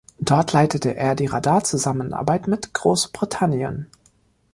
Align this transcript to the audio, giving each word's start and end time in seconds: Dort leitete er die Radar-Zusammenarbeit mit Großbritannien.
Dort 0.19 0.51
leitete 0.51 0.95
er 0.95 1.13
die 1.15 1.27
Radar-Zusammenarbeit 1.27 2.47
mit 2.47 2.73
Großbritannien. 2.73 3.85